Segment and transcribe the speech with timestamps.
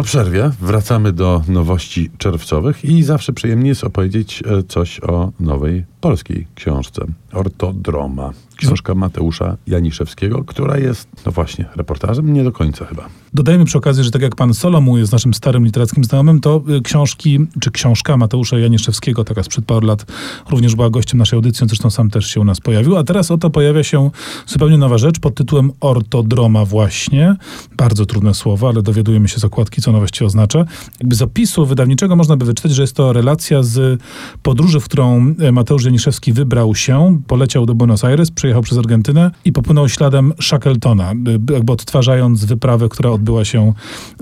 [0.00, 5.84] Po przerwie wracamy do nowości czerwcowych i zawsze przyjemnie jest opowiedzieć e, coś o nowej
[6.00, 7.06] polskiej książce.
[7.32, 8.32] Ortodroma.
[8.56, 13.08] Książka Mateusza Janiszewskiego, która jest, no właśnie, reportażem nie do końca chyba.
[13.34, 16.80] Dodajmy przy okazji, że tak jak pan Solomu jest naszym starym literackim znajomym, to y,
[16.80, 20.06] książki, czy książka Mateusza Janiszewskiego, taka sprzed paru lat,
[20.50, 22.96] również była gościem naszej audycji, zresztą sam też się u nas pojawił.
[22.96, 24.10] A teraz oto pojawia się
[24.46, 27.36] zupełnie nowa rzecz pod tytułem Ortodroma właśnie.
[27.76, 30.64] Bardzo trudne słowo, ale dowiadujemy się z okładki, co ono oznacza.
[31.00, 34.00] Jakby z opisu wydawniczego można by wyczytać, że jest to relacja z
[34.42, 39.30] podróży, w którą y, Mateusz Janiszewski wybrał się, poleciał do Buenos Aires, przyjechał przez Argentynę
[39.44, 43.72] i popłynął śladem Shackletona, y, jakby odtwarzając wyprawę, która odbyła się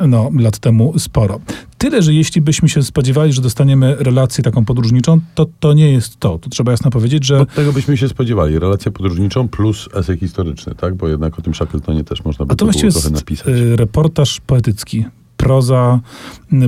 [0.06, 1.40] no, lat temu sporo.
[1.78, 6.20] Tyle, że jeśli byśmy się spodziewali, że dostaniemy relację taką podróżniczą, to to nie jest
[6.20, 6.38] to.
[6.38, 7.40] Tu trzeba jasno powiedzieć, że...
[7.40, 8.58] Od tego byśmy się spodziewali.
[8.58, 10.94] Relację podróżniczą plus esej historyczny, tak?
[10.94, 13.48] Bo jednak o tym Shackletonie też można by to było trochę napisać.
[13.48, 15.04] y, reportaż poetycki.
[15.38, 16.00] Proza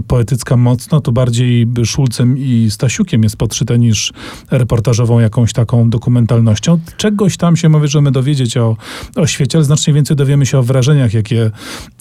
[0.07, 4.13] poetycka mocno, to bardziej Szulcem i Stasiukiem jest podszyte niż
[4.51, 6.79] reportażową jakąś taką dokumentalnością.
[6.97, 8.77] Czegoś tam się możemy dowiedzieć o,
[9.17, 11.51] o świecie, ale znacznie więcej dowiemy się o wrażeniach, jakie,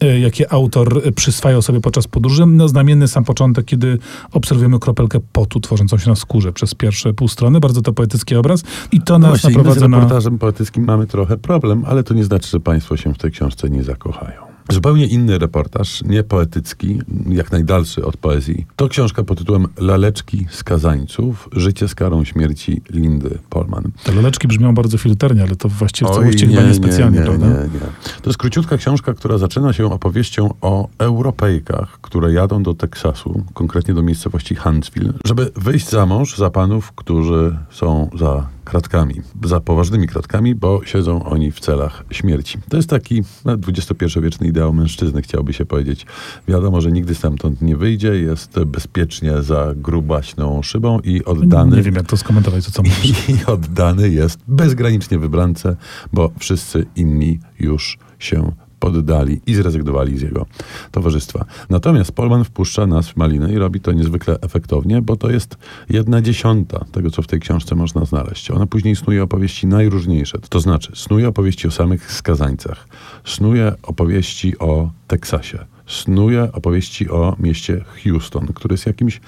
[0.04, 2.46] y, jakie autor przyswajał sobie podczas podróży.
[2.46, 3.98] No, znamienny sam początek, kiedy
[4.32, 7.60] obserwujemy kropelkę potu tworzącą się na skórze przez pierwsze pół strony.
[7.60, 8.64] Bardzo to poetycki obraz.
[8.92, 9.98] I to No nas właśnie, z naprowadza na...
[9.98, 13.70] reportażem poetyckim mamy trochę problem, ale to nie znaczy, że państwo się w tej książce
[13.70, 14.49] nie zakochają.
[14.70, 18.66] Zupełnie inny reportaż, nie poetycki, jak najdalszy od poezji.
[18.76, 21.50] To książka pod tytułem Laleczki skazańców.
[21.54, 23.92] Życie z karą śmierci Lindy Polman.
[24.04, 27.48] Te loleczki brzmią bardzo filternie, ale to właściwie w całości chyba niespecjalnie, nie, prawda?
[27.48, 27.80] Nie, nie.
[28.22, 33.94] To jest króciutka książka, która zaczyna się opowieścią o Europejkach, które jadą do Teksasu, konkretnie
[33.94, 40.08] do miejscowości Huntsville, żeby wyjść za mąż za panów, którzy są za kratkami, za poważnymi
[40.08, 42.58] kratkami, bo siedzą oni w celach śmierci.
[42.70, 46.06] To jest taki no, XXI-wieczny ideał mężczyzny, chciałby się powiedzieć.
[46.48, 51.96] Wiadomo, że nigdy stamtąd nie wyjdzie, jest bezpiecznie za grubaśną szybą i oddany Nie wiem,
[51.96, 53.30] jak to skomentować, to co mówisz.
[53.30, 55.76] i oddany jest bezgranicznie wybrance,
[56.14, 60.46] bo wszyscy inni już się poddali i zrezygnowali z jego
[60.92, 61.46] towarzystwa.
[61.70, 65.58] Natomiast Polman wpuszcza nas w malinę i robi to niezwykle efektownie, bo to jest
[65.90, 68.52] jedna dziesiąta tego, co w tej książce można znaleźć.
[68.52, 70.40] Ona później snuje opowieści najróżniejsze.
[70.50, 72.88] To znaczy, snuje opowieści o samych skazańcach,
[73.26, 79.22] snuje opowieści o Teksasie, snuje opowieści o mieście Houston, który jest jakimś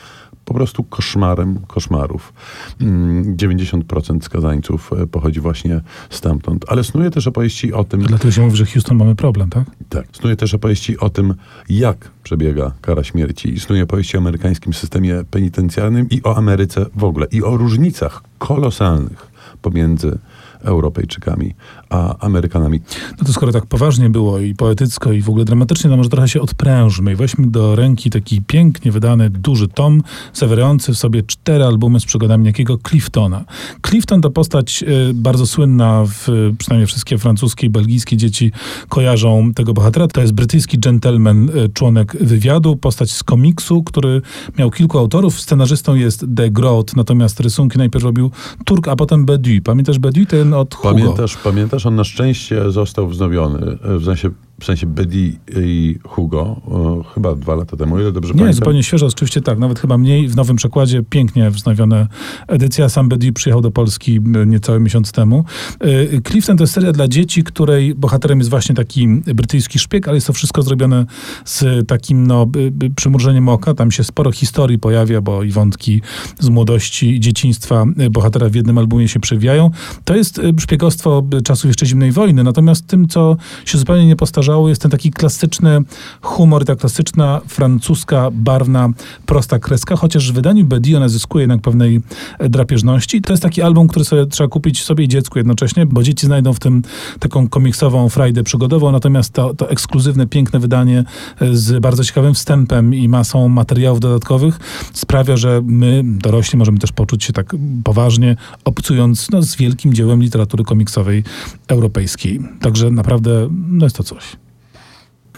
[0.51, 2.33] po prostu koszmarem koszmarów.
[2.81, 6.65] Mm, 90% skazańców e, pochodzi właśnie stamtąd.
[6.67, 9.63] Ale snuje też opowieści o tym, Dlatego się mówi, że Houston mamy problem, tak?
[9.89, 10.05] tak.
[10.11, 11.33] Snuje też opowieści o tym,
[11.69, 13.53] jak przebiega kara śmierci.
[13.53, 17.27] I snuje opowieści o amerykańskim systemie penitencjarnym i o Ameryce w ogóle.
[17.31, 20.17] I o różnicach kolosalnych pomiędzy
[20.63, 21.53] Europejczykami
[21.89, 22.79] a Amerykanami.
[23.19, 26.27] No to skoro tak poważnie było i poetycko i w ogóle dramatycznie, to może trochę
[26.27, 31.63] się odprężmy i weźmy do ręki taki pięknie wydany, duży tom, zawierający w sobie cztery
[31.63, 33.45] albumy z przygodami niejakiego Cliftona.
[33.87, 36.27] Clifton to postać y, bardzo słynna, w,
[36.57, 38.51] przynajmniej wszystkie francuskie i belgijskie dzieci
[38.89, 40.07] kojarzą tego bohatera.
[40.07, 44.21] To jest brytyjski gentleman, y, członek wywiadu, postać z komiksu, który
[44.57, 45.41] miał kilku autorów.
[45.41, 48.31] Scenarzystą jest De Groot, natomiast rysunki najpierw robił
[48.65, 49.61] Turk, a potem Bediou.
[49.63, 50.25] Pamiętasz Bediou?
[50.25, 50.89] Ten od Hugo.
[50.89, 54.29] Pamiętasz, pamiętasz, on na szczęście został wznowiony, e, w sensie,
[54.61, 58.55] w sensie Betty i Hugo, e, chyba dwa lata temu, ile dobrze Nie, pamiętam.
[58.55, 62.07] zupełnie świeżo, oczywiście tak, nawet chyba mniej, w nowym przekładzie, pięknie wznowiona
[62.47, 62.89] edycja.
[62.89, 65.45] Sam Bedi przyjechał do Polski y, niecały miesiąc temu.
[65.85, 70.17] Y, Clifton to jest seria dla dzieci, której bohaterem jest właśnie taki brytyjski szpieg, ale
[70.17, 71.05] jest to wszystko zrobione
[71.45, 72.47] z takim no,
[72.95, 73.73] przymrużeniem oka.
[73.73, 76.01] Tam się sporo historii pojawia, bo i wątki
[76.39, 79.71] z młodości i dzieciństwa bohatera w jednym albumie się przewijają.
[80.05, 84.81] To jest szpiegostwo czasów jeszcze zimnej wojny, natomiast tym, co się zupełnie nie postarzało, jest
[84.81, 85.79] ten taki klasyczny
[86.21, 88.89] humor, ta klasyczna francuska, barwna,
[89.25, 92.01] prosta kreska, chociaż w wydaniu Bedi ona zyskuje jednak pewnej
[92.39, 93.21] e, drapieżności.
[93.21, 96.53] To jest taki album, który sobie trzeba kupić sobie i dziecku jednocześnie, bo dzieci znajdą
[96.53, 96.81] w tym
[97.19, 101.03] taką komiksową frajdę przygodową, natomiast to, to ekskluzywne, piękne wydanie
[101.41, 104.59] e, z bardzo ciekawym wstępem i masą materiałów dodatkowych
[104.93, 108.35] sprawia, że my, dorośli, możemy też poczuć się tak poważnie,
[108.65, 111.23] obcując no, z wielkim dziełem literatury komiksowej
[111.67, 112.39] europejskiej.
[112.61, 114.40] Także naprawdę no jest to coś.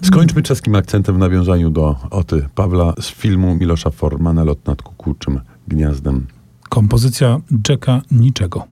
[0.02, 5.40] Skończmy czeskim akcentem w nawiązaniu do Oty Pawla z filmu Milosza Formana Lot nad kukułczym
[5.68, 6.28] gniazdem.
[6.70, 8.62] Kompozycja Jacka Niczego.